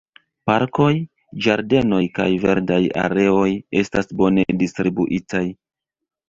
[0.51, 0.87] Parkoj,
[1.47, 3.45] ĝardenoj kaj verdaj areoj
[3.83, 5.45] estas bone distribuitaj.